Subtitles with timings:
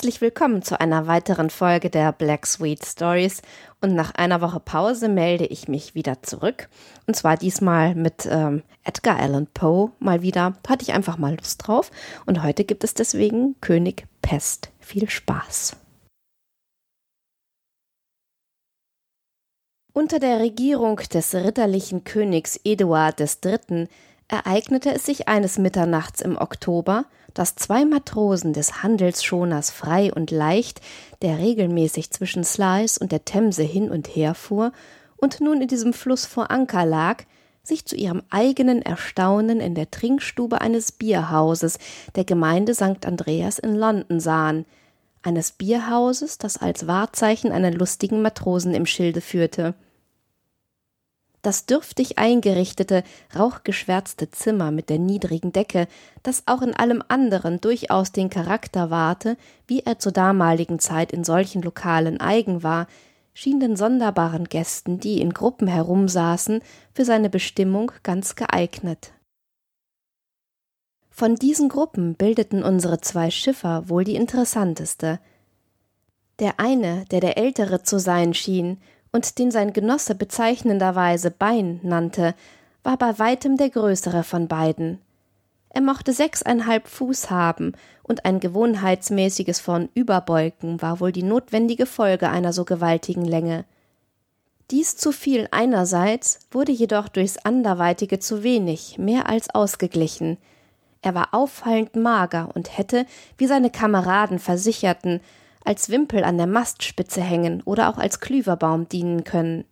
[0.00, 3.42] Herzlich willkommen zu einer weiteren Folge der Black Sweet Stories.
[3.82, 6.70] Und nach einer Woche Pause melde ich mich wieder zurück.
[7.06, 10.54] Und zwar diesmal mit ähm, Edgar Allan Poe mal wieder.
[10.62, 11.90] Da hatte ich einfach mal Lust drauf.
[12.24, 14.70] Und heute gibt es deswegen König Pest.
[14.78, 15.76] Viel Spaß.
[19.92, 23.86] Unter der Regierung des ritterlichen Königs Eduard III.
[24.28, 30.80] ereignete es sich eines Mitternachts im Oktober, dass zwei Matrosen des Handelsschoners Frei und Leicht,
[31.22, 34.72] der regelmäßig zwischen Sluis und der Themse hin und her fuhr
[35.16, 37.24] und nun in diesem Fluss vor Anker lag,
[37.62, 41.78] sich zu ihrem eigenen Erstaunen in der Trinkstube eines Bierhauses
[42.16, 43.04] der Gemeinde St.
[43.06, 44.64] Andreas in London sahen,
[45.22, 49.74] eines Bierhauses, das als Wahrzeichen einen lustigen Matrosen im Schilde führte.
[51.42, 53.02] Das dürftig eingerichtete,
[53.34, 55.88] rauchgeschwärzte Zimmer mit der niedrigen Decke,
[56.22, 61.24] das auch in allem anderen durchaus den Charakter wahrte, wie er zur damaligen Zeit in
[61.24, 62.86] solchen Lokalen eigen war,
[63.32, 66.60] schien den sonderbaren Gästen, die in Gruppen herumsaßen,
[66.92, 69.12] für seine Bestimmung ganz geeignet.
[71.08, 75.20] Von diesen Gruppen bildeten unsere zwei Schiffer wohl die interessanteste.
[76.38, 78.78] Der eine, der der ältere zu sein schien,
[79.12, 82.34] und den sein Genosse bezeichnenderweise Bein nannte,
[82.82, 85.00] war bei weitem der größere von beiden.
[85.70, 92.52] Er mochte sechseinhalb Fuß haben, und ein gewohnheitsmäßiges Vornüberbeugen war wohl die notwendige Folge einer
[92.52, 93.64] so gewaltigen Länge.
[94.72, 100.38] Dies zu viel einerseits wurde jedoch durchs anderweitige zu wenig, mehr als ausgeglichen.
[101.02, 103.06] Er war auffallend mager und hätte,
[103.38, 105.20] wie seine Kameraden versicherten,
[105.64, 109.64] als Wimpel an der Mastspitze hängen oder auch als Klüverbaum dienen können.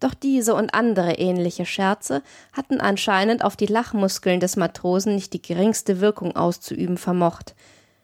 [0.00, 2.22] Doch diese und andere ähnliche Scherze
[2.52, 7.54] hatten anscheinend auf die Lachmuskeln des Matrosen nicht die geringste Wirkung auszuüben vermocht.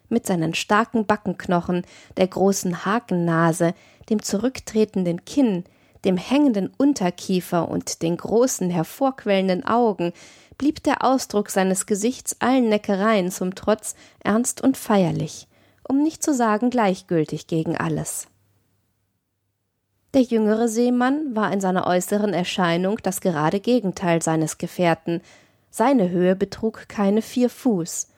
[0.08, 1.82] Mit seinen starken Backenknochen,
[2.16, 3.74] der großen Hakennase,
[4.10, 5.64] dem zurücktretenden Kinn,
[6.04, 10.12] dem hängenden Unterkiefer und den großen hervorquellenden Augen
[10.58, 15.48] blieb der Ausdruck seines Gesichts allen Neckereien zum Trotz ernst und feierlich
[15.88, 18.28] um nicht zu sagen gleichgültig gegen alles.
[20.14, 25.20] Der jüngere Seemann war in seiner äußeren Erscheinung das gerade Gegenteil seines Gefährten.
[25.70, 28.08] Seine Höhe betrug keine vier Fuß.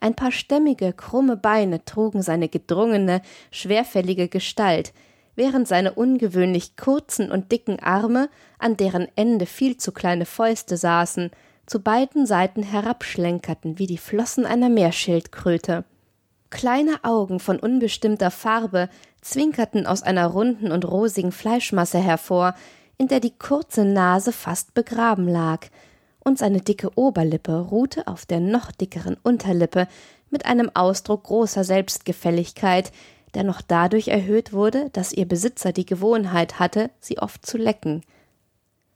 [0.00, 3.20] Ein paar stämmige, krumme Beine trugen seine gedrungene,
[3.50, 4.92] schwerfällige Gestalt,
[5.34, 8.28] während seine ungewöhnlich kurzen und dicken Arme,
[8.60, 11.32] an deren Ende viel zu kleine Fäuste saßen,
[11.66, 15.84] zu beiden Seiten herabschlenkerten wie die Flossen einer Meerschildkröte.
[16.50, 18.88] Kleine Augen von unbestimmter Farbe
[19.20, 22.54] zwinkerten aus einer runden und rosigen Fleischmasse hervor,
[22.96, 25.66] in der die kurze Nase fast begraben lag,
[26.24, 29.88] und seine dicke Oberlippe ruhte auf der noch dickeren Unterlippe
[30.30, 32.92] mit einem Ausdruck großer Selbstgefälligkeit,
[33.34, 38.02] der noch dadurch erhöht wurde, dass ihr Besitzer die Gewohnheit hatte, sie oft zu lecken.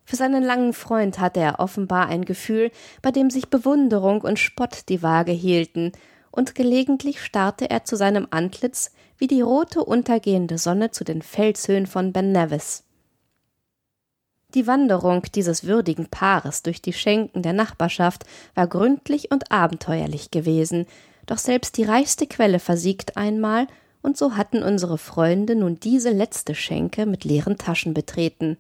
[0.05, 2.71] Für seinen langen Freund hatte er offenbar ein Gefühl,
[3.03, 5.93] bei dem sich Bewunderung und Spott die Waage hielten,
[6.33, 11.87] und gelegentlich starrte er zu seinem Antlitz wie die rote untergehende Sonne zu den Felshöhen
[11.87, 12.83] von Ben Nevis.
[14.55, 18.25] Die Wanderung dieses würdigen Paares durch die Schenken der Nachbarschaft
[18.55, 20.87] war gründlich und abenteuerlich gewesen,
[21.27, 23.67] doch selbst die reichste Quelle versiegt einmal,
[24.03, 28.59] und so hatten unsere Freunde nun diese letzte Schenke mit leeren Taschen betreten.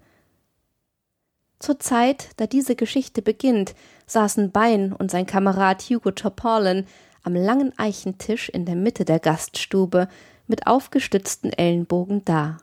[1.58, 3.74] Zur Zeit, da diese Geschichte beginnt,
[4.06, 6.86] saßen Bein und sein Kamerad Hugo Toporlen
[7.22, 10.08] am langen Eichentisch in der Mitte der Gaststube
[10.46, 12.58] mit aufgestützten Ellenbogen da.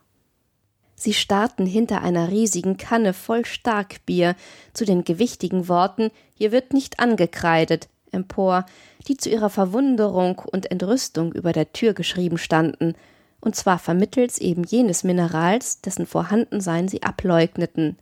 [0.96, 4.36] Sie starrten hinter einer riesigen Kanne voll Starkbier
[4.74, 8.66] zu den gewichtigen Worten Hier wird nicht angekreidet empor,
[9.08, 12.96] die zu ihrer Verwunderung und Entrüstung über der Tür geschrieben standen,
[13.42, 17.98] und zwar vermittels eben jenes Minerals, dessen Vorhandensein sie ableugneten.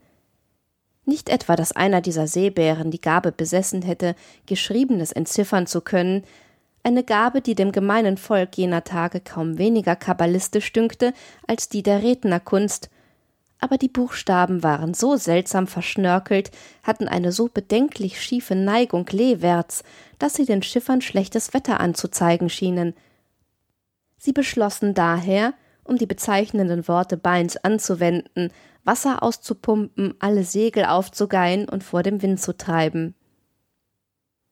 [1.04, 4.14] Nicht etwa, dass einer dieser Seebären die Gabe besessen hätte,
[4.46, 6.24] Geschriebenes entziffern zu können,
[6.82, 11.12] eine Gabe, die dem gemeinen Volk jener Tage kaum weniger kabbalistisch dünkte
[11.46, 12.90] als die der Rednerkunst,
[13.60, 16.50] aber die Buchstaben waren so seltsam verschnörkelt,
[16.82, 19.82] hatten eine so bedenklich schiefe Neigung lehwärts,
[20.18, 22.94] dass sie den Schiffern schlechtes Wetter anzuzeigen schienen.
[24.16, 25.54] Sie beschlossen daher,
[25.84, 28.50] um die bezeichnenden Worte Beins anzuwenden,
[28.84, 33.14] Wasser auszupumpen, alle Segel aufzugeilen und vor dem Wind zu treiben.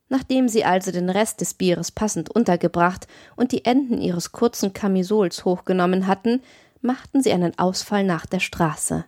[0.08, 5.44] Nachdem sie also den Rest des Bieres passend untergebracht und die Enden ihres kurzen Kamisols
[5.44, 6.42] hochgenommen hatten,
[6.80, 9.04] machten sie einen Ausfall nach der Straße.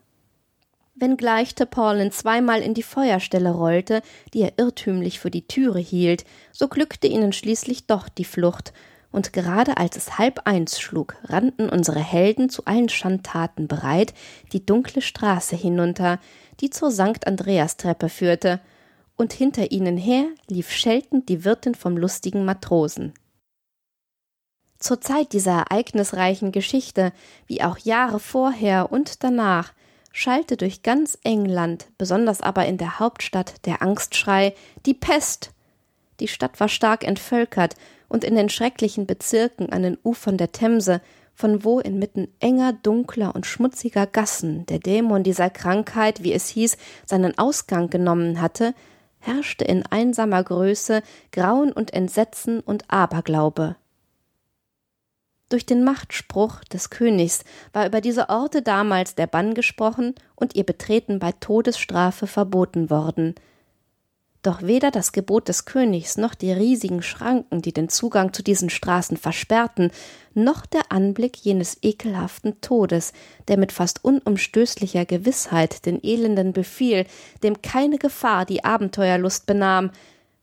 [0.97, 4.03] Wenngleich Paulin zweimal in die Feuerstelle rollte,
[4.35, 8.73] die er irrtümlich für die Türe hielt, so glückte ihnen schließlich doch die Flucht,
[9.11, 14.13] und gerade als es halb eins schlug, rannten unsere Helden zu allen Schandtaten bereit
[14.53, 16.19] die dunkle Straße hinunter,
[16.61, 18.61] die zur Sankt Andreas Treppe führte,
[19.19, 23.13] und hinter ihnen her lief scheltend die Wirtin vom lustigen Matrosen.
[24.79, 27.13] Zur Zeit dieser ereignisreichen Geschichte,
[27.47, 29.75] wie auch Jahre vorher und danach,
[30.13, 34.55] schallte durch ganz England, besonders aber in der Hauptstadt, der Angstschrei
[34.87, 35.51] Die Pest.
[36.21, 37.75] Die Stadt war stark entvölkert,
[38.09, 41.03] und in den schrecklichen Bezirken an den Ufern der Themse,
[41.35, 46.77] von wo inmitten enger, dunkler und schmutziger Gassen der Dämon dieser Krankheit, wie es hieß,
[47.07, 48.75] seinen Ausgang genommen hatte,
[49.19, 53.77] herrschte in einsamer Größe Grauen und Entsetzen und Aberglaube.
[55.49, 57.43] Durch den Machtspruch des Königs
[57.73, 63.35] war über diese Orte damals der Bann gesprochen und ihr Betreten bei Todesstrafe verboten worden.
[64.43, 68.71] Doch weder das Gebot des Königs noch die riesigen Schranken, die den Zugang zu diesen
[68.71, 69.91] Straßen versperrten,
[70.33, 73.13] noch der Anblick jenes ekelhaften Todes,
[73.49, 77.05] der mit fast unumstößlicher Gewissheit den Elenden befiel,
[77.43, 79.91] dem keine Gefahr die Abenteuerlust benahm,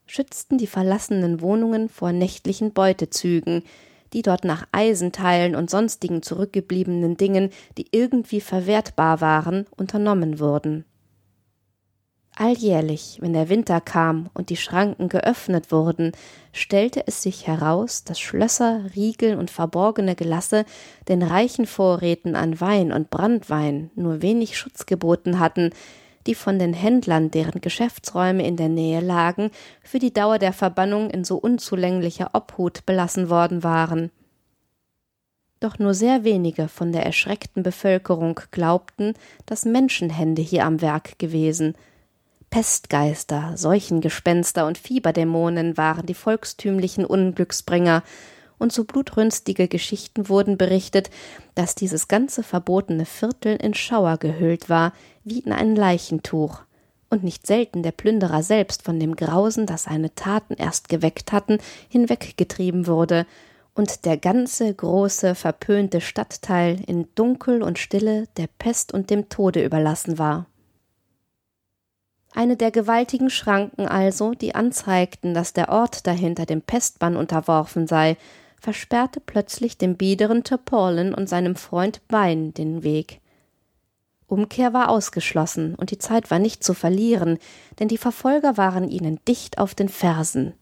[0.06, 3.64] schützten die verlassenen Wohnungen vor nächtlichen Beutezügen,
[4.12, 10.86] die dort nach Eisenteilen und sonstigen zurückgebliebenen Dingen, die irgendwie verwertbar waren, unternommen wurden.
[12.38, 16.12] Alljährlich, wenn der Winter kam und die Schranken geöffnet wurden,
[16.52, 20.66] stellte es sich heraus, dass Schlösser, Riegel und verborgene Gelasse
[21.08, 25.70] den reichen Vorräten an Wein und Brandwein nur wenig Schutz geboten hatten,
[26.28, 29.50] die von den Händlern, deren Geschäftsräume in der Nähe lagen,
[29.82, 34.12] für die Dauer der Verbannung in so unzulänglicher Obhut belassen worden waren.
[35.62, 39.14] Doch nur sehr wenige von der erschreckten Bevölkerung glaubten,
[39.46, 41.76] dass Menschenhände hier am Werk gewesen.
[42.56, 48.02] Pestgeister, Seuchengespenster und Fieberdämonen waren die volkstümlichen Unglücksbringer,
[48.58, 51.10] und so blutrünstige Geschichten wurden berichtet,
[51.54, 54.94] dass dieses ganze verbotene Viertel in Schauer gehüllt war,
[55.26, 56.62] wie in ein Leichentuch,
[57.10, 61.58] und nicht selten der Plünderer selbst von dem Grausen, das seine Taten erst geweckt hatten,
[61.90, 63.26] hinweggetrieben wurde,
[63.74, 69.62] und der ganze große, verpönte Stadtteil in Dunkel und Stille der Pest und dem Tode
[69.62, 70.46] überlassen war.
[72.36, 78.18] Eine der gewaltigen Schranken also, die anzeigten, dass der Ort dahinter dem Pestbann unterworfen sei,
[78.60, 83.22] versperrte plötzlich dem biederen Turporlin und seinem Freund Bein den Weg.
[84.28, 87.38] Umkehr war ausgeschlossen, und die Zeit war nicht zu verlieren,
[87.80, 90.56] denn die Verfolger waren ihnen dicht auf den Fersen.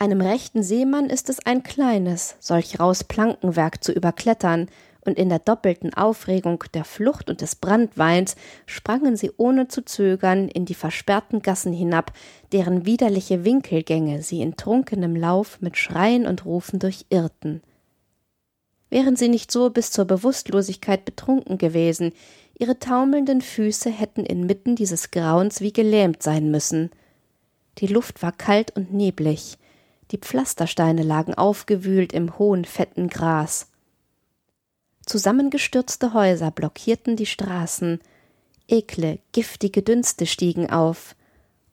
[0.00, 4.68] Einem rechten Seemann ist es ein kleines, solch raus Plankenwerk zu überklettern,
[5.04, 10.48] und in der doppelten Aufregung der Flucht und des Brandweins sprangen sie ohne zu zögern
[10.48, 12.12] in die versperrten Gassen hinab,
[12.52, 17.62] deren widerliche Winkelgänge sie in trunkenem Lauf mit Schreien und Rufen durchirrten.
[18.90, 22.12] Wären sie nicht so bis zur Bewusstlosigkeit betrunken gewesen,
[22.58, 26.90] ihre taumelnden Füße hätten inmitten dieses Grauens wie gelähmt sein müssen.
[27.78, 29.56] Die Luft war kalt und neblig,
[30.10, 33.71] die Pflastersteine lagen aufgewühlt im hohen, fetten Gras.
[35.06, 38.00] Zusammengestürzte Häuser blockierten die Straßen,
[38.68, 41.16] ekle, giftige Dünste stiegen auf,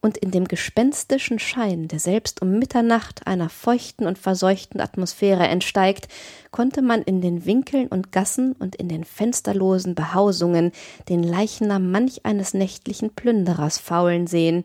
[0.01, 6.07] und in dem gespenstischen Schein, der selbst um Mitternacht einer feuchten und verseuchten Atmosphäre entsteigt,
[6.51, 10.71] konnte man in den Winkeln und Gassen und in den fensterlosen Behausungen
[11.09, 14.63] den Leichnam manch eines nächtlichen Plünderers faulen sehen,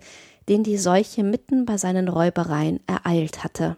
[0.49, 3.77] den die Seuche mitten bei seinen Räubereien ereilt hatte.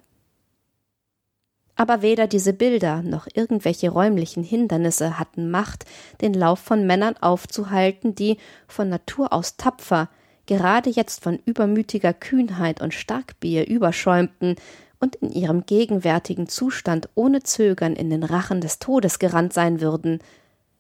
[1.77, 5.85] Aber weder diese Bilder noch irgendwelche räumlichen Hindernisse hatten Macht,
[6.23, 10.09] den Lauf von Männern aufzuhalten, die, von Natur aus tapfer,
[10.47, 14.57] gerade jetzt von übermütiger Kühnheit und Starkbier überschäumten
[15.01, 20.21] und in ihrem gegenwärtigen Zustand ohne Zögern in den Rachen des Todes gerannt sein würden.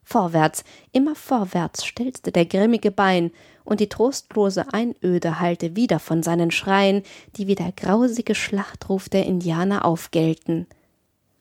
[0.03, 3.33] Vorwärts, immer vorwärts stelzte der grimmige Bein,
[3.65, 7.03] und die trostlose Einöde hallte wieder von seinen Schreien,
[7.37, 10.69] die wie der grausige Schlachtruf der Indianer aufgellten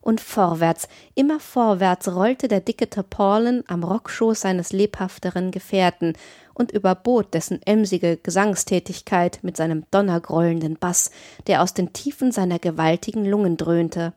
[0.05, 6.13] und vorwärts, immer vorwärts rollte der dicke Tarpaulin am Rockschoß seines lebhafteren Gefährten
[6.53, 11.09] und überbot dessen emsige Gesangstätigkeit mit seinem donnergrollenden Bass,
[11.47, 14.13] der aus den Tiefen seiner gewaltigen Lungen dröhnte.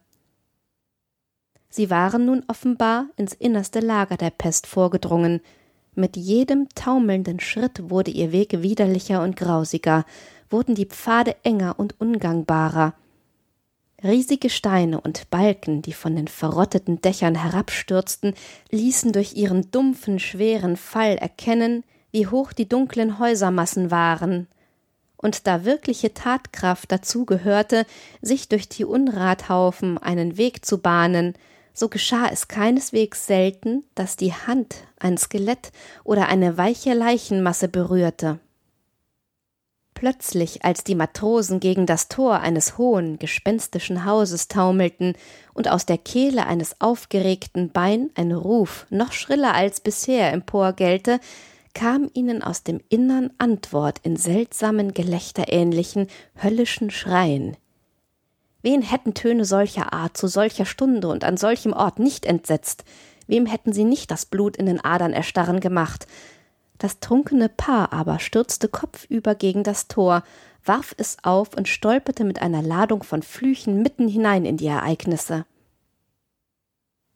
[1.71, 5.41] Sie waren nun offenbar ins innerste Lager der Pest vorgedrungen.
[5.95, 10.05] Mit jedem taumelnden Schritt wurde ihr Weg widerlicher und grausiger,
[10.51, 12.93] wurden die Pfade enger und ungangbarer,
[14.03, 18.35] Riesige Steine und Balken, die von den verrotteten Dächern herabstürzten,
[18.71, 24.47] ließen durch ihren dumpfen, schweren Fall erkennen, wie hoch die dunklen Häusermassen waren,
[25.17, 27.85] und da wirkliche Tatkraft dazu gehörte,
[28.23, 31.35] sich durch die Unrathaufen einen Weg zu bahnen,
[31.75, 35.73] so geschah es keineswegs selten, dass die Hand ein Skelett
[36.05, 38.39] oder eine weiche Leichenmasse berührte.
[39.99, 45.15] Plötzlich, als die Matrosen gegen das Tor eines hohen, gespenstischen Hauses taumelten
[45.55, 51.19] und aus der Kehle eines aufgeregten Bein ein Ruf noch schriller als bisher emporgellte,
[51.75, 56.07] kam ihnen aus dem Innern Antwort in seltsamen, gelächterähnlichen,
[56.41, 57.57] höllischen Schreien.
[58.63, 62.85] Wen hätten Töne solcher Art zu solcher Stunde und an solchem Ort nicht entsetzt?
[63.27, 66.07] Wem hätten sie nicht das Blut in den Adern erstarren gemacht?
[66.79, 70.23] Das trunkene Paar aber stürzte kopfüber gegen das Tor,
[70.65, 75.45] warf es auf und stolperte mit einer Ladung von Flüchen mitten hinein in die Ereignisse.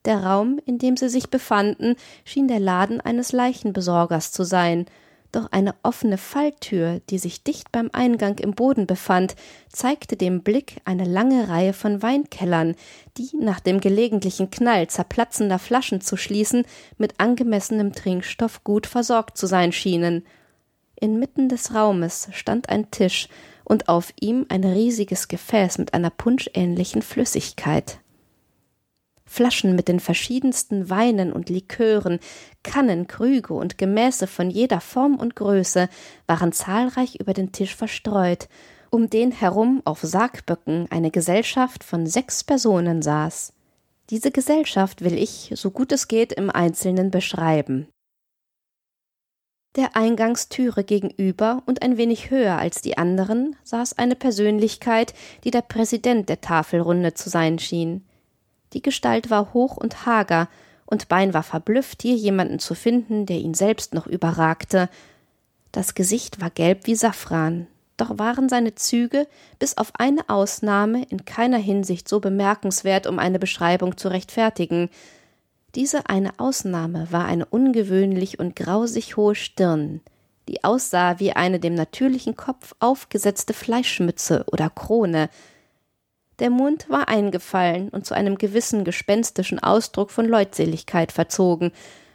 [0.04, 4.86] Der Raum, in dem sie sich befanden, schien der Laden eines Leichenbesorgers zu sein,
[5.32, 9.34] doch eine offene Falltür, die sich dicht beim Eingang im Boden befand,
[9.70, 12.76] zeigte dem Blick eine lange Reihe von Weinkellern,
[13.16, 16.64] die nach dem gelegentlichen Knall zerplatzender Flaschen zu schließen,
[16.98, 20.24] mit angemessenem Trinkstoff gut versorgt zu sein schienen.
[20.94, 23.28] Inmitten des Raumes stand ein Tisch
[23.64, 28.01] und auf ihm ein riesiges Gefäß mit einer punschähnlichen Flüssigkeit.
[29.32, 32.20] Flaschen mit den verschiedensten Weinen und Likören,
[32.62, 35.88] Kannen, Krüge und Gemäße von jeder Form und Größe
[36.26, 38.48] waren zahlreich über den Tisch verstreut,
[38.90, 43.54] um den herum auf Sargböcken eine Gesellschaft von sechs Personen saß.
[44.10, 47.88] Diese Gesellschaft will ich, so gut es geht, im Einzelnen beschreiben.
[49.76, 55.62] Der Eingangstüre gegenüber und ein wenig höher als die anderen saß eine Persönlichkeit, die der
[55.62, 58.04] Präsident der Tafelrunde zu sein schien.
[58.72, 60.48] Die Gestalt war hoch und hager,
[60.86, 64.90] und Bein war verblüfft, hier jemanden zu finden, der ihn selbst noch überragte.
[65.70, 69.26] Das Gesicht war gelb wie Safran, doch waren seine Züge,
[69.58, 74.90] bis auf eine Ausnahme, in keiner Hinsicht so bemerkenswert, um eine Beschreibung zu rechtfertigen.
[75.74, 80.02] Diese eine Ausnahme war eine ungewöhnlich und grausig hohe Stirn,
[80.48, 85.30] die aussah wie eine dem natürlichen Kopf aufgesetzte Fleischmütze oder Krone,
[86.42, 91.70] der Mund war eingefallen und zu einem gewissen gespenstischen Ausdruck von Leutseligkeit verzogen,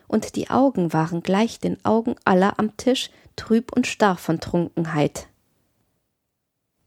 [0.10, 5.28] und die Augen waren gleich den Augen aller am Tisch trüb und starr von Trunkenheit.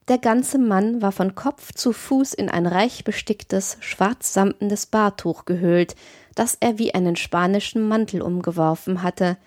[0.09, 5.97] Der ganze Mann war von Kopf zu Fuß in ein reich besticktes, schwarzsamtenes Bahrtuch gehüllt,
[6.35, 9.39] das er wie einen spanischen Mantel umgeworfen hatte.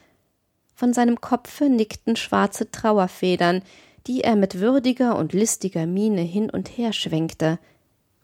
[0.73, 3.61] Von seinem Kopfe nickten schwarze Trauerfedern,
[4.07, 7.59] die er mit würdiger und listiger Miene hin und her schwenkte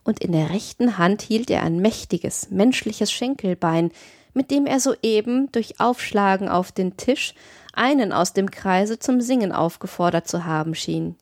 [0.09, 3.91] und in der rechten Hand hielt er ein mächtiges, menschliches Schenkelbein,
[4.33, 7.35] mit dem er soeben durch Aufschlagen auf den Tisch
[7.73, 11.15] einen aus dem Kreise zum Singen aufgefordert zu haben schien.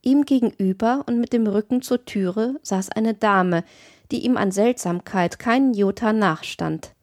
[0.00, 3.64] Ihm gegenüber und mit dem Rücken zur Türe saß eine Dame,
[4.12, 6.94] die ihm an Seltsamkeit keinen Jota nachstand.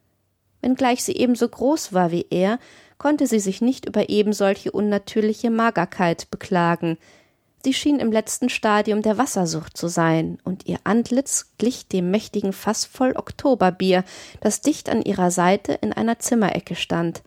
[0.61, 2.57] Wenngleich sie ebenso groß war wie er,
[2.97, 6.97] konnte sie sich nicht über ebensolche unnatürliche Magerkeit beklagen,
[7.67, 12.53] Sie schien im letzten Stadium der Wassersucht zu sein, und ihr Antlitz glich dem mächtigen
[12.53, 14.05] Fass voll Oktoberbier,
[14.39, 17.23] das dicht an ihrer Seite in einer Zimmerecke stand.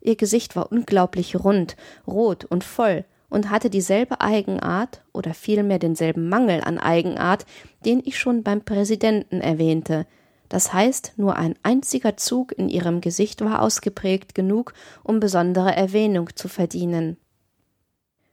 [0.00, 1.74] Ihr Gesicht war unglaublich rund,
[2.06, 7.44] rot und voll und hatte dieselbe Eigenart oder vielmehr denselben Mangel an Eigenart,
[7.84, 10.06] den ich schon beim Präsidenten erwähnte.
[10.48, 16.36] Das heißt, nur ein einziger Zug in ihrem Gesicht war ausgeprägt genug, um besondere Erwähnung
[16.36, 17.16] zu verdienen.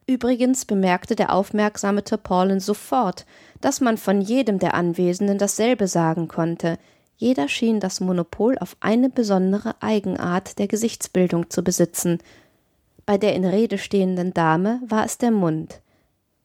[0.10, 3.26] Übrigens bemerkte der aufmerksame Turpalin sofort,
[3.60, 6.80] dass man von jedem der Anwesenden dasselbe sagen konnte.
[7.18, 12.20] Jeder schien das Monopol auf eine besondere Eigenart der Gesichtsbildung zu besitzen.
[13.06, 15.82] Bei der in Rede stehenden Dame war es der Mund.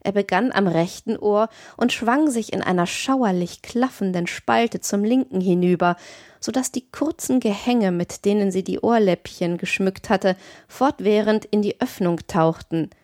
[0.01, 5.41] Er begann am rechten Ohr und schwang sich in einer schauerlich klaffenden Spalte zum linken
[5.41, 5.95] hinüber,
[6.41, 11.81] so dass die kurzen Gehänge, mit denen sie die Ohrläppchen geschmückt hatte, fortwährend in die
[11.81, 12.91] Öffnung tauchten–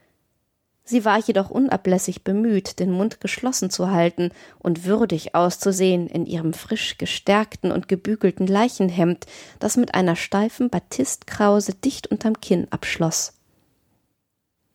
[0.91, 6.55] Sie war jedoch unablässig bemüht, den Mund geschlossen zu halten und würdig auszusehen in ihrem
[6.55, 9.27] frisch gestärkten und gebügelten Leichenhemd,
[9.59, 13.35] das mit einer steifen Batistkrause dicht unterm Kinn abschloss.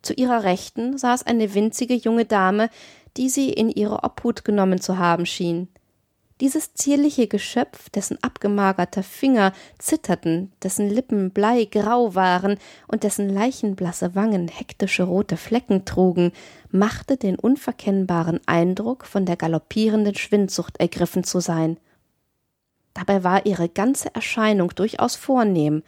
[0.04, 2.70] Zu ihrer Rechten saß eine winzige junge Dame,
[3.18, 5.68] die sie in ihre Obhut genommen zu haben schien.
[6.42, 14.48] Dieses zierliche Geschöpf, dessen abgemagerter Finger zitterten, dessen Lippen bleigrau waren und dessen leichenblasse Wangen
[14.48, 16.32] hektische rote Flecken trugen,
[16.72, 21.78] machte den unverkennbaren Eindruck, von der galoppierenden Schwindsucht ergriffen zu sein.
[22.96, 25.84] Dabei war ihre ganze Erscheinung durchaus vornehm.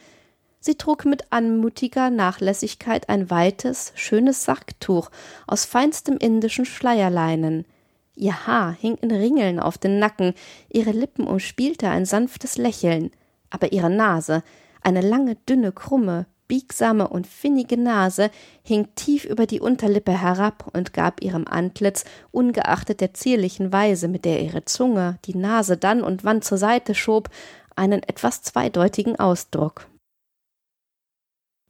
[0.60, 5.10] Sie trug mit anmutiger Nachlässigkeit ein weites, schönes Sacktuch
[5.48, 7.66] aus feinstem indischen Schleierleinen.
[8.16, 10.34] Ihr Haar hing in Ringeln auf den Nacken,
[10.70, 13.12] ihre Lippen umspielte ein sanftes Lächeln,
[13.50, 14.44] aber ihre Nase,
[14.82, 18.30] eine lange, dünne, krumme, biegsame und finnige Nase
[18.64, 24.26] hing tief über die Unterlippe herab und gab ihrem Antlitz, ungeachtet der zierlichen Weise, mit
[24.26, 27.30] der ihre Zunge die Nase dann und wann zur Seite schob,
[27.76, 29.88] einen etwas zweideutigen Ausdruck.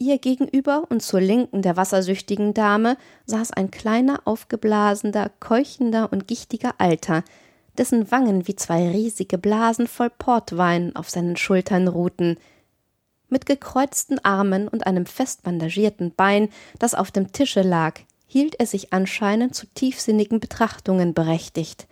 [0.05, 2.95] Ihr gegenüber und zur Linken der wassersüchtigen Dame
[3.25, 7.24] saß ein kleiner, aufgeblasener, keuchender und gichtiger Alter,
[7.79, 12.38] dessen Wangen wie zwei riesige Blasen voll Portwein auf seinen Schultern ruhten.
[13.29, 18.67] Mit gekreuzten Armen und einem fest bandagierten Bein, das auf dem Tische lag, hielt er
[18.67, 21.88] sich anscheinend zu tiefsinnigen Betrachtungen berechtigt.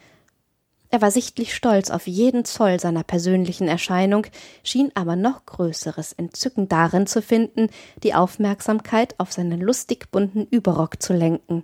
[0.94, 4.28] Er war sichtlich stolz auf jeden Zoll seiner persönlichen Erscheinung,
[4.64, 7.70] schien aber noch größeres Entzücken darin zu finden,
[8.04, 11.64] die Aufmerksamkeit auf seinen lustig bunten Überrock zu lenken.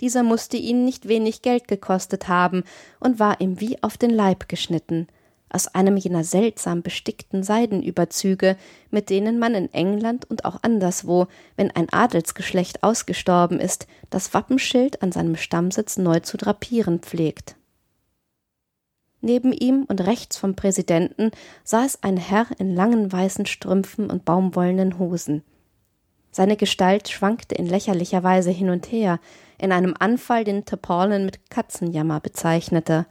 [0.00, 2.64] Dieser musste ihn nicht wenig Geld gekostet haben
[2.98, 5.08] und war ihm wie auf den Leib geschnitten,
[5.50, 8.56] aus einem jener seltsam bestickten Seidenüberzüge,
[8.90, 15.02] mit denen man in England und auch anderswo, wenn ein Adelsgeschlecht ausgestorben ist, das Wappenschild
[15.02, 17.56] an seinem Stammsitz neu zu drapieren pflegt.
[19.22, 21.30] Neben ihm und rechts vom Präsidenten
[21.64, 25.42] saß ein Herr in langen weißen Strümpfen und baumwollenen Hosen.
[26.30, 29.20] Seine Gestalt schwankte in lächerlicher Weise hin und her,
[29.58, 33.06] in einem Anfall, den Topollen mit Katzenjammer bezeichnete.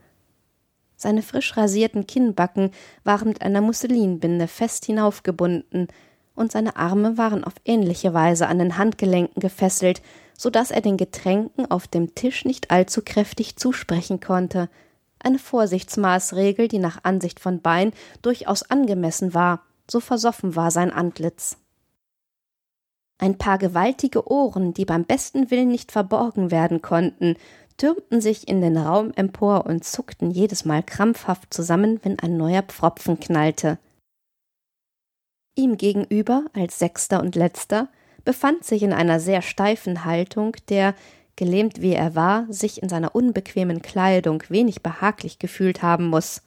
[0.95, 2.71] Seine frisch rasierten Kinnbacken
[3.03, 5.87] waren mit einer Musselinbinde fest hinaufgebunden,
[6.33, 10.01] und seine Arme waren auf ähnliche Weise an den Handgelenken gefesselt,
[10.37, 14.69] so dass er den Getränken auf dem Tisch nicht allzu kräftig zusprechen konnte–
[15.19, 21.57] eine Vorsichtsmaßregel, die nach Ansicht von Bein durchaus angemessen war, so versoffen war sein Antlitz.
[23.17, 27.35] Ein paar gewaltige Ohren, die beim besten Willen nicht verborgen werden konnten,
[27.75, 32.61] türmten sich in den Raum empor und zuckten jedes Mal krampfhaft zusammen, wenn ein neuer
[32.61, 33.77] Pfropfen knallte.
[35.55, 37.89] Ihm gegenüber, als sechster und letzter,
[38.23, 40.93] befand sich in einer sehr steifen Haltung der,
[41.39, 46.41] gelähmt wie er war, sich in seiner unbequemen Kleidung wenig behaglich gefühlt haben muss.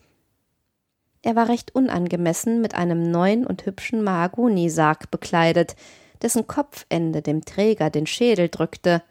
[1.22, 5.76] Er war recht unangemessen mit einem neuen und hübschen Mahagonisarg bekleidet,
[6.20, 9.02] dessen Kopfende dem Träger den Schädel drückte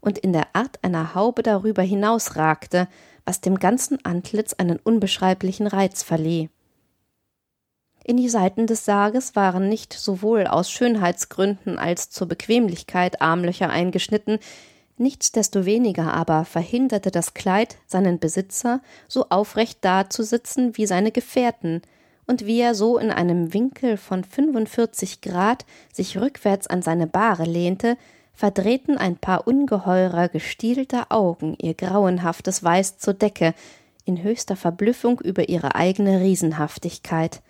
[0.00, 2.88] und in der Art einer Haube darüber hinausragte,
[3.26, 6.48] was dem ganzen Antlitz einen unbeschreiblichen Reiz verlieh.
[8.02, 14.38] In die Seiten des Sarges waren nicht sowohl aus Schönheitsgründen als zur Bequemlichkeit Armlöcher eingeschnitten,
[14.98, 21.82] Nichtsdestoweniger aber verhinderte das Kleid seinen Besitzer, so aufrecht dazusitzen wie seine Gefährten,
[22.26, 27.44] und wie er so in einem Winkel von 45 Grad sich rückwärts an seine Bahre
[27.44, 27.96] lehnte,
[28.32, 33.54] verdrehten ein paar ungeheurer gestielter Augen ihr grauenhaftes Weiß zur Decke,
[34.04, 37.42] in höchster Verblüffung über ihre eigene Riesenhaftigkeit.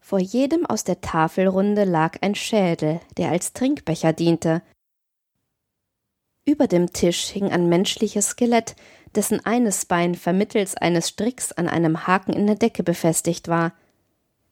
[0.00, 4.62] Vor jedem aus der Tafelrunde lag ein Schädel, der als Trinkbecher diente,
[6.44, 8.76] über dem Tisch hing ein menschliches Skelett,
[9.14, 13.72] dessen eines Bein vermittels eines Stricks an einem Haken in der Decke befestigt war.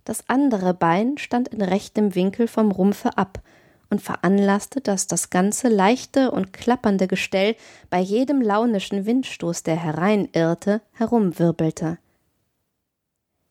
[0.05, 3.42] Das andere Bein stand in rechtem Winkel vom Rumpfe ab
[3.90, 7.57] und veranlasste, dass das ganze leichte und klappernde Gestell
[7.90, 11.98] bei jedem launischen Windstoß, der hereinirrte, herumwirbelte.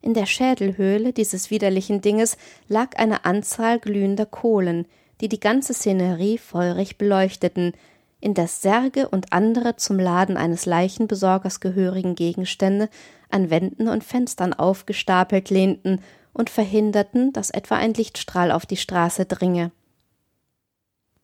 [0.02, 4.88] In der Schädelhöhle dieses widerlichen Dinges lag eine Anzahl glühender Kohlen,
[5.22, 7.74] die die ganze Szenerie feurig beleuchteten,
[8.22, 12.90] in das Särge und andere zum Laden eines Leichenbesorgers gehörigen Gegenstände
[13.30, 16.00] an Wänden und Fenstern aufgestapelt lehnten
[16.34, 19.72] und verhinderten, dass etwa ein Lichtstrahl auf die Straße dringe.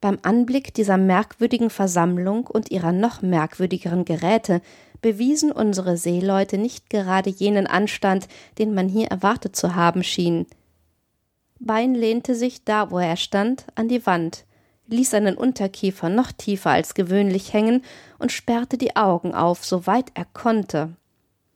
[0.02, 4.62] Beim Anblick dieser merkwürdigen Versammlung und ihrer noch merkwürdigeren Geräte
[5.02, 10.46] bewiesen unsere Seeleute nicht gerade jenen Anstand, den man hier erwartet zu haben schien.
[11.60, 14.46] Bein lehnte sich da, wo er stand, an die Wand,
[14.88, 17.84] ließ seinen Unterkiefer noch tiefer als gewöhnlich hängen
[18.20, 20.94] und sperrte die Augen auf, soweit er konnte.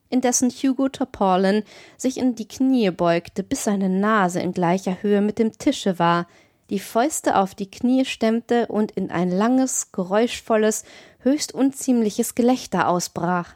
[0.10, 1.64] Indessen Hugo Toporlen
[1.98, 6.28] sich in die Knie beugte, bis seine Nase in gleicher Höhe mit dem Tische war,
[6.70, 10.84] die Fäuste auf die Knie stemmte und in ein langes, geräuschvolles,
[11.20, 13.56] höchst unziemliches Gelächter ausbrach.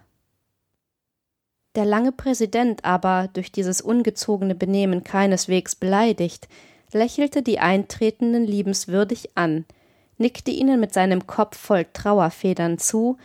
[1.75, 6.47] Der lange Präsident aber, durch dieses ungezogene Benehmen keineswegs beleidigt,
[6.93, 9.65] lächelte die Eintretenden liebenswürdig an,
[10.17, 13.17] nickte ihnen mit seinem Kopf voll Trauerfedern zu,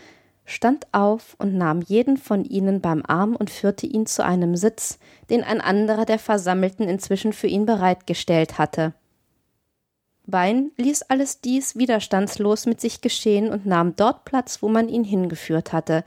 [0.44, 4.98] stand auf und nahm jeden von ihnen beim Arm und führte ihn zu einem Sitz,
[5.30, 8.94] den ein anderer der Versammelten inzwischen für ihn bereitgestellt hatte.
[10.26, 15.04] Bein ließ alles dies widerstandslos mit sich geschehen und nahm dort Platz, wo man ihn
[15.04, 16.04] hingeführt hatte.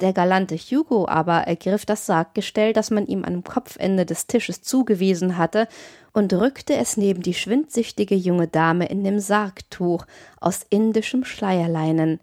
[0.00, 5.38] Der galante Hugo aber ergriff das Sarggestell, das man ihm am Kopfende des Tisches zugewiesen
[5.38, 5.68] hatte,
[6.12, 10.04] und rückte es neben die schwindsüchtige junge Dame in dem Sargtuch
[10.40, 12.20] aus indischem Schleierleinen.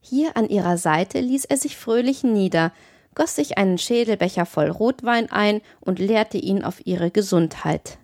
[0.00, 2.72] Hier an ihrer Seite ließ er sich fröhlich nieder,
[3.14, 7.98] goss sich einen Schädelbecher voll Rotwein ein und leerte ihn auf ihre Gesundheit.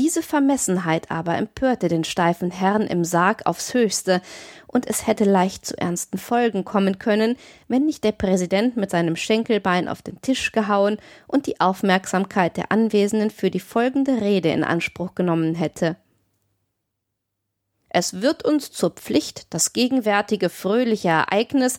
[0.00, 4.22] Diese Vermessenheit aber empörte den steifen Herrn im Sarg aufs höchste,
[4.66, 7.36] und es hätte leicht zu ernsten Folgen kommen können,
[7.68, 12.72] wenn nicht der Präsident mit seinem Schenkelbein auf den Tisch gehauen und die Aufmerksamkeit der
[12.72, 15.96] Anwesenden für die folgende Rede in Anspruch genommen hätte.
[17.90, 21.78] Es wird uns zur Pflicht, das gegenwärtige fröhliche Ereignis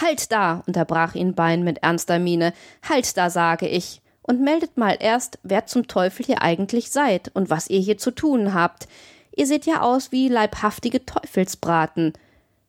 [0.00, 2.52] Halt da, unterbrach ihn Bein mit ernster Miene,
[2.88, 7.50] halt da, sage ich, und meldet mal erst, wer zum Teufel ihr eigentlich seid und
[7.50, 8.86] was ihr hier zu tun habt.
[9.34, 12.12] Ihr seht ja aus wie leibhaftige Teufelsbraten.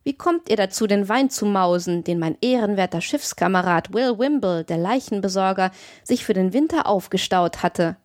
[0.03, 4.79] Wie kommt ihr dazu, den Wein zu mausen, den mein ehrenwerter Schiffskamerad Will Wimble, der
[4.79, 5.69] Leichenbesorger,
[6.03, 7.95] sich für den Winter aufgestaut hatte?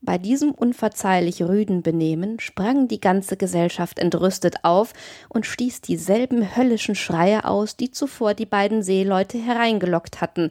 [0.00, 4.94] Bei diesem unverzeihlich rüden Benehmen sprang die ganze Gesellschaft entrüstet auf
[5.28, 10.50] und stieß dieselben höllischen Schreie aus, die zuvor die beiden Seeleute hereingelockt hatten.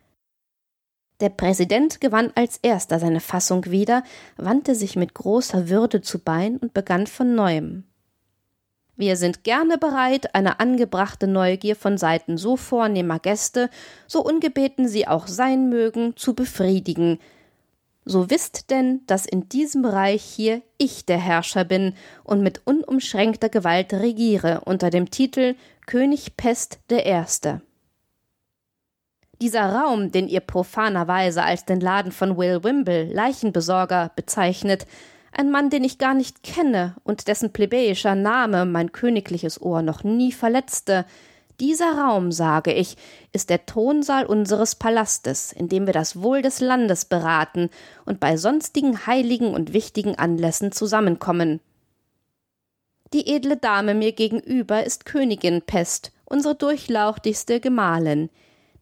[1.21, 4.03] Der Präsident gewann als erster seine Fassung wieder,
[4.35, 7.85] wandte sich mit großer Würde zu Bein und begann von neuem.
[8.97, 13.69] Wir sind gerne bereit, eine angebrachte Neugier von Seiten so vornehmer Gäste,
[14.07, 17.19] so ungebeten sie auch sein mögen, zu befriedigen.
[18.05, 23.49] So wisst denn, dass in diesem Bereich hier ich der Herrscher bin und mit unumschränkter
[23.49, 25.55] Gewalt regiere unter dem Titel
[25.87, 27.61] König Pest der Erste.
[29.41, 34.87] Dieser Raum, den ihr profanerweise als den Laden von Will Wimble, Leichenbesorger, bezeichnet,
[35.31, 40.03] ein Mann, den ich gar nicht kenne und dessen plebejischer Name mein königliches Ohr noch
[40.03, 41.05] nie verletzte,
[41.59, 42.97] dieser Raum, sage ich,
[43.31, 47.69] ist der Thronsaal unseres Palastes, in dem wir das Wohl des Landes beraten
[48.05, 51.61] und bei sonstigen heiligen und wichtigen Anlässen zusammenkommen.
[53.13, 58.29] Die edle Dame mir gegenüber ist Königin Pest, unsere durchlauchtigste Gemahlin.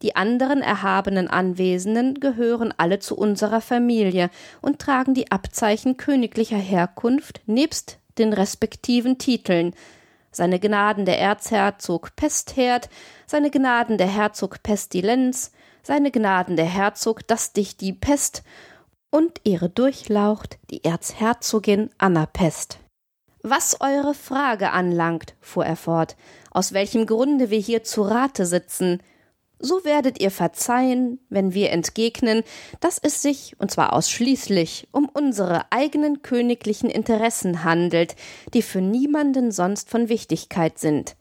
[0.02, 4.30] Die anderen erhabenen Anwesenden gehören alle zu unserer Familie
[4.60, 9.74] und tragen die Abzeichen königlicher Herkunft nebst den respektiven Titeln.
[10.30, 12.88] Seine Gnaden der Erzherzog Pestherd,
[13.26, 15.52] seine Gnaden der Herzog Pestilenz,
[15.82, 18.42] seine Gnaden der Herzog, dass dich die Pest
[19.10, 22.78] und ihre Durchlaucht die Erzherzogin Anna Pest.
[23.42, 26.16] Was eure Frage anlangt, fuhr er fort,
[26.50, 29.02] aus welchem Grunde wir hier zu Rate sitzen,
[29.58, 32.42] so werdet ihr verzeihen, wenn wir entgegnen,
[32.80, 38.16] dass es sich, und zwar ausschließlich, um unsere eigenen königlichen Interessen handelt,
[38.52, 41.16] die für niemanden sonst von Wichtigkeit sind.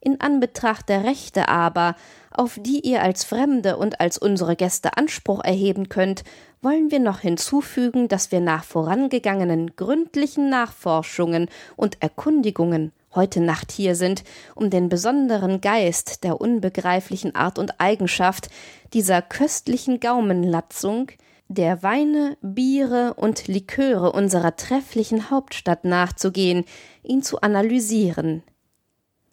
[0.00, 1.96] In Anbetracht der Rechte aber,
[2.30, 6.24] auf die ihr als Fremde und als unsere Gäste Anspruch erheben könnt,
[6.60, 13.94] wollen wir noch hinzufügen, dass wir nach vorangegangenen gründlichen Nachforschungen und Erkundigungen heute Nacht hier
[13.94, 14.24] sind,
[14.54, 18.48] um den besonderen Geist der unbegreiflichen Art und Eigenschaft
[18.92, 21.10] dieser köstlichen Gaumenlatzung,
[21.48, 26.64] der Weine, Biere und Liköre unserer trefflichen Hauptstadt nachzugehen,
[27.02, 28.42] ihn zu analysieren.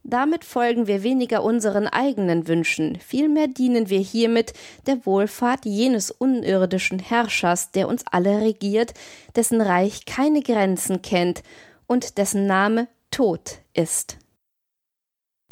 [0.03, 4.53] Damit folgen wir weniger unseren eigenen Wünschen, vielmehr dienen wir hiermit
[4.87, 8.93] der Wohlfahrt jenes unirdischen Herrschers, der uns alle regiert,
[9.35, 11.43] dessen Reich keine Grenzen kennt
[11.85, 14.17] und dessen Name tot ist.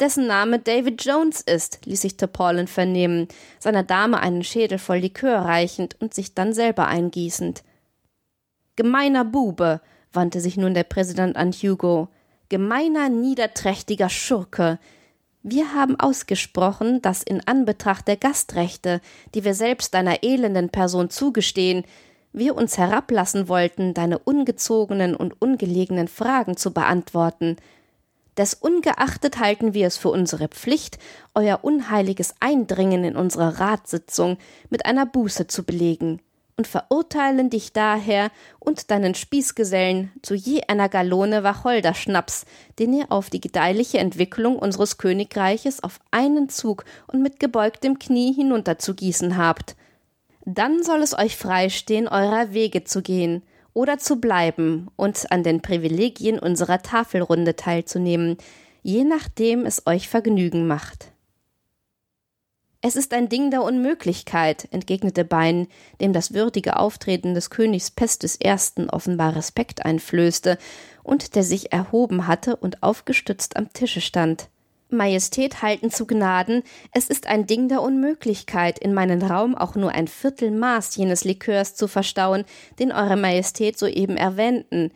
[0.00, 3.28] Dessen Name David Jones ist, ließ sich Tarpaulin vernehmen,
[3.58, 7.62] seiner Dame einen Schädel voll Likör reichend und sich dann selber eingießend.
[8.76, 12.08] Gemeiner Bube, wandte sich nun der Präsident an Hugo,
[12.48, 14.78] gemeiner, niederträchtiger Schurke.
[15.42, 19.00] Wir haben ausgesprochen, dass in Anbetracht der Gastrechte,
[19.34, 21.84] die wir selbst deiner elenden Person zugestehen,
[22.32, 27.56] wir uns herablassen wollten, deine ungezogenen und ungelegenen Fragen zu beantworten.
[28.40, 30.98] Desungeachtet halten wir es für unsere Pflicht,
[31.34, 34.38] euer unheiliges Eindringen in unsere Ratssitzung
[34.70, 36.22] mit einer Buße zu belegen
[36.56, 42.46] und verurteilen dich daher und deinen Spießgesellen zu je einer Gallone Wacholderschnaps,
[42.78, 48.32] den ihr auf die gedeihliche Entwicklung unseres Königreiches auf einen Zug und mit gebeugtem Knie
[48.32, 49.76] hinunterzugießen habt.
[50.46, 53.42] Dann soll es euch freistehen, eurer Wege zu gehen
[53.74, 58.36] oder zu bleiben und an den Privilegien unserer Tafelrunde teilzunehmen.
[58.82, 61.12] je nachdem es euch Vergnügen macht.
[62.82, 65.68] Es ist ein Ding der Unmöglichkeit, entgegnete Bein,
[66.00, 70.56] dem das würdige Auftreten des Königs Pest des Ersten offenbar Respekt einflößte
[71.02, 74.48] und der sich erhoben hatte und aufgestützt am Tische stand.
[74.92, 79.92] Majestät halten zu Gnaden, es ist ein Ding der Unmöglichkeit, in meinen Raum auch nur
[79.92, 82.44] ein Viertelmaß jenes Likörs zu verstauen,
[82.78, 84.92] den Eure Majestät soeben erwähnten.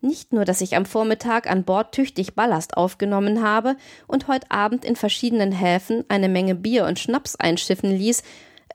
[0.00, 3.76] Nicht nur, dass ich am Vormittag an Bord tüchtig Ballast aufgenommen habe
[4.06, 8.22] und heut Abend in verschiedenen Häfen eine Menge Bier und Schnaps einschiffen ließ,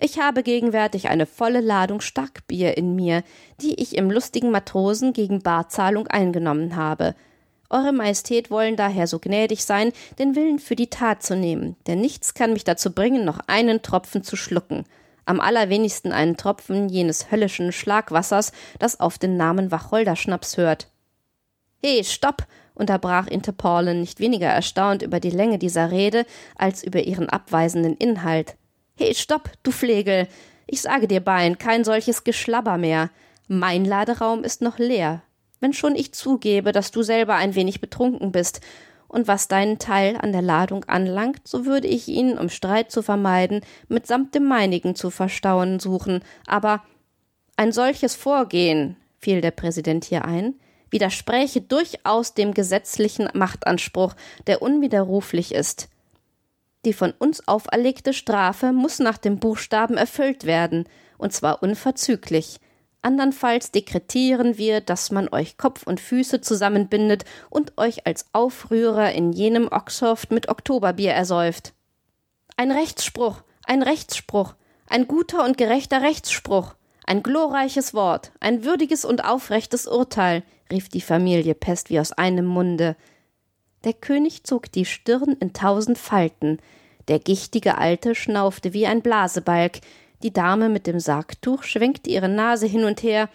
[0.01, 3.21] ich habe gegenwärtig eine volle Ladung Starkbier in mir,
[3.61, 7.15] die ich im lustigen Matrosen gegen Barzahlung eingenommen habe.
[7.71, 12.01] Eure Majestät wollen daher so gnädig sein, den Willen für die Tat zu nehmen, denn
[12.01, 14.85] nichts kann mich dazu bringen, noch einen Tropfen zu schlucken.
[15.25, 20.87] Am allerwenigsten einen Tropfen jenes höllischen Schlagwassers, das auf den Namen Wacholderschnaps hört.
[21.83, 22.47] He, stopp!
[22.73, 28.55] unterbrach Interpollen nicht weniger erstaunt über die Länge dieser Rede als über ihren abweisenden Inhalt.
[28.95, 30.27] He, stopp, du Flegel!
[30.65, 33.11] Ich sage dir, Bein, kein solches Geschlabber mehr.
[33.47, 35.21] Mein Laderaum ist noch leer
[35.59, 38.61] wenn schon ich zugebe, dass du selber ein wenig betrunken bist,
[39.09, 43.01] und was deinen Teil an der Ladung anlangt, so würde ich ihn, um Streit zu
[43.01, 46.83] vermeiden, mitsamt dem meinigen zu verstauen suchen, aber
[47.57, 50.53] ein solches Vorgehen, fiel der Präsident hier ein,
[50.91, 54.13] widerspräche durchaus dem gesetzlichen Machtanspruch,
[54.47, 55.89] der unwiderruflich ist.
[56.85, 62.59] Die von uns auferlegte Strafe muss nach dem Buchstaben erfüllt werden, und zwar unverzüglich.
[63.01, 69.31] Andernfalls dekretieren wir, dass man euch Kopf und Füße zusammenbindet und euch als Aufrührer in
[69.31, 71.73] jenem Oxhoft mit Oktoberbier ersäuft.
[72.57, 74.53] Ein Rechtsspruch, ein Rechtsspruch,
[74.89, 81.01] ein guter und gerechter Rechtsspruch, ein glorreiches Wort, ein würdiges und aufrechtes Urteil, rief die
[81.01, 82.97] Familie Pest wie aus einem Munde.
[83.85, 86.59] Der König zog die Stirn in tausend Falten,
[87.07, 89.79] der gichtige Alte schnaufte wie ein Blasebalg,
[90.23, 93.29] die Dame mit dem Sargtuch schwenkte ihre Nase hin und her,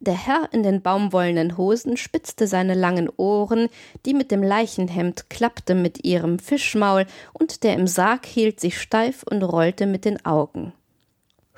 [0.00, 3.68] der Herr in den baumwollenen Hosen spitzte seine langen Ohren,
[4.04, 9.22] die mit dem Leichenhemd klappte mit ihrem Fischmaul, und der im Sarg hielt sich steif
[9.22, 10.74] und rollte mit den Augen.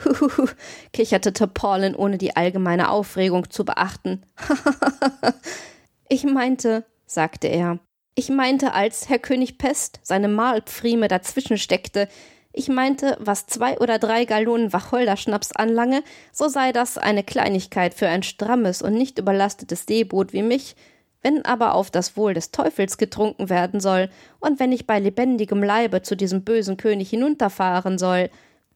[0.05, 0.47] Huhuhu,
[0.93, 4.23] kicherte Toporlin, ohne die allgemeine Aufregung zu beachten.
[6.09, 7.81] ich meinte, sagte er,
[8.15, 12.09] ich meinte, als Herr König Pest seine Mahlpfrieme dazwischen steckte,
[12.57, 18.09] ich meinte, was zwei oder drei Gallonen Wacholderschnaps anlange, so sei das eine Kleinigkeit für
[18.09, 20.75] ein strammes und nicht überlastetes Seeboot wie mich.
[21.21, 24.09] Wenn aber auf das Wohl des Teufels getrunken werden soll,
[24.41, 28.31] und wenn ich bei lebendigem Leibe zu diesem bösen König hinunterfahren soll,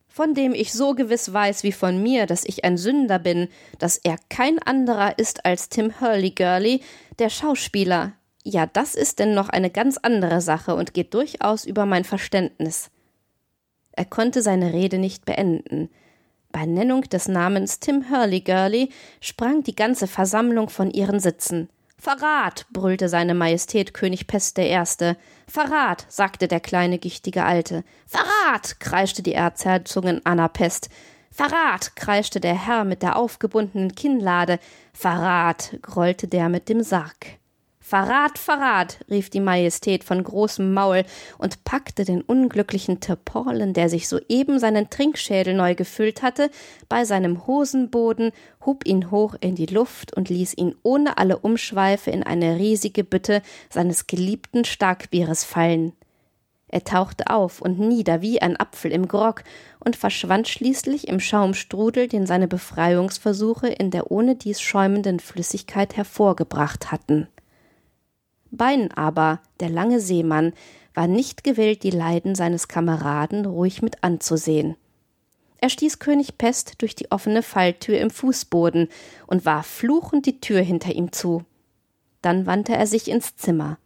[0.08, 3.96] von dem ich so gewiss weiß wie von mir, dass ich ein Sünder bin, dass
[3.96, 6.82] er kein anderer ist als Tim Hurley-Gurley,
[7.18, 8.12] der Schauspieler,
[8.44, 12.90] ja, das ist denn noch eine ganz andere Sache und geht durchaus über mein Verständnis.
[13.92, 15.90] Er konnte seine Rede nicht beenden.
[16.52, 21.68] Bei Nennung des Namens Tim Hurley-Gurley sprang die ganze Versammlung von ihren Sitzen.
[21.96, 22.66] Verrat!
[22.72, 25.16] brüllte seine Majestät König Pest Erste.
[25.46, 26.06] Verrat!
[26.08, 27.84] sagte der kleine gichtige Alte.
[28.06, 28.80] Verrat!
[28.80, 30.88] kreischte die Erzherzogin Anna Pest.
[31.30, 31.94] Verrat!
[31.96, 34.58] kreischte der Herr mit der aufgebundenen Kinnlade.
[34.94, 35.76] Verrat!
[35.82, 37.39] grollte der mit dem Sarg.
[37.90, 41.02] Verrat, Verrat, rief die Majestät von großem Maul
[41.38, 46.52] und packte den unglücklichen Terporlen, der sich soeben seinen Trinkschädel neu gefüllt hatte,
[46.88, 48.30] bei seinem Hosenboden,
[48.64, 53.02] hob ihn hoch in die Luft und ließ ihn ohne alle Umschweife in eine riesige
[53.02, 55.92] Bütte seines geliebten Starkbieres fallen.
[56.68, 59.42] Er tauchte auf und nieder wie ein Apfel im Grog
[59.80, 67.26] und verschwand schließlich im Schaumstrudel, den seine Befreiungsversuche in der ohnedies schäumenden Flüssigkeit hervorgebracht hatten.
[68.50, 70.52] Bein aber, der lange Seemann,
[70.94, 74.76] war nicht gewillt, die Leiden seines Kameraden ruhig mit anzusehen.
[75.58, 78.88] Er stieß König Pest durch die offene Falltür im Fußboden
[79.26, 81.44] und warf fluchend die Tür hinter ihm zu.
[82.22, 83.78] Dann wandte er sich ins Zimmer.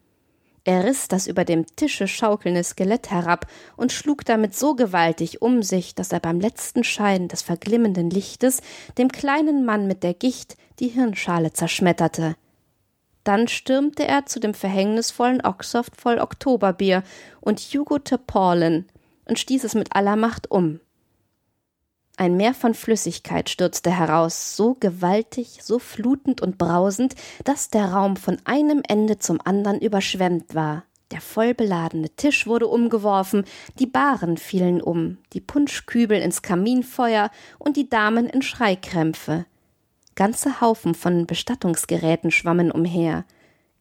[0.64, 3.46] Er riss das über dem Tische schaukelnde Skelett herab
[3.76, 8.62] und schlug damit so gewaltig um sich, dass er beim letzten Schein des verglimmenden Lichtes
[8.96, 12.36] dem kleinen Mann mit der Gicht die Hirnschale zerschmetterte.
[13.24, 17.02] Dann stürmte er zu dem verhängnisvollen Oxoft voll Oktoberbier
[17.40, 18.86] und Hugo Terporlin
[19.24, 20.80] und stieß es mit aller Macht um.
[22.16, 28.16] Ein Meer von Flüssigkeit stürzte heraus, so gewaltig, so flutend und brausend, dass der Raum
[28.16, 30.84] von einem Ende zum anderen überschwemmt war.
[31.10, 33.44] Der vollbeladene Tisch wurde umgeworfen,
[33.78, 39.46] die Baren fielen um, die Punschkübel ins Kaminfeuer und die Damen in Schreikrämpfe.
[40.14, 43.24] Ganze Haufen von Bestattungsgeräten schwammen umher.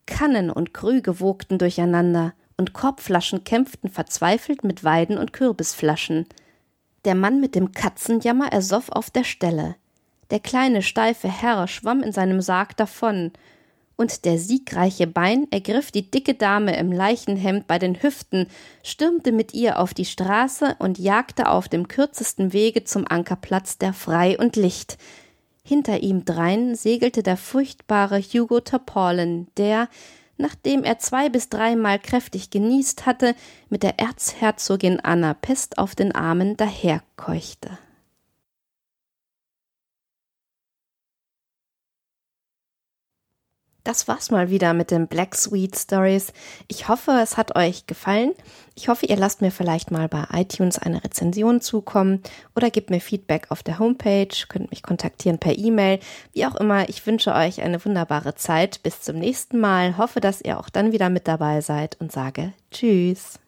[0.05, 6.27] Kannen und Krüge wogten durcheinander, und Korbflaschen kämpften verzweifelt mit Weiden und Kürbisflaschen.
[7.05, 9.75] Der Mann mit dem Katzenjammer ersoff auf der Stelle.
[10.29, 13.31] Der kleine steife Herr schwamm in seinem Sarg davon,
[13.95, 18.47] und der siegreiche Bein ergriff die dicke Dame im Leichenhemd bei den Hüften,
[18.81, 23.93] stürmte mit ihr auf die Straße und jagte auf dem kürzesten Wege zum Ankerplatz der
[23.93, 24.97] Frei und Licht.
[25.65, 29.87] Hinter ihm drein segelte der furchtbare Hugo Toporlen, der,
[30.37, 33.33] nachdem er zwei bis dreimal kräftig genießt hatte,
[33.69, 37.77] mit der Erzherzogin Anna Pest auf den Armen daherkeuchte.
[43.83, 46.31] Das war's mal wieder mit den Black Sweet Stories.
[46.69, 48.31] Ich hoffe, es hat euch gefallen.
[48.75, 52.23] Ich hoffe, ihr lasst mir vielleicht mal bei iTunes eine Rezension zukommen
[52.55, 55.99] oder gebt mir Feedback auf der Homepage, könnt mich kontaktieren per E-Mail.
[56.31, 58.81] Wie auch immer, ich wünsche euch eine wunderbare Zeit.
[58.83, 59.97] Bis zum nächsten Mal.
[59.97, 63.42] Hoffe, dass ihr auch dann wieder mit dabei seid und sage Tschüss.